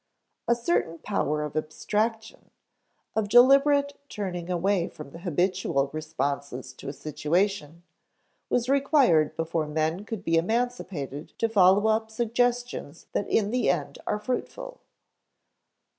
[0.47, 2.49] A certain power of abstraction,
[3.15, 7.83] of deliberate turning away from the habitual responses to a situation,
[8.49, 13.99] was required before men could be emancipated to follow up suggestions that in the end
[14.07, 14.81] are fruitful.